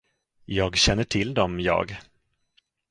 [0.45, 1.97] Jag känner till dem, jag.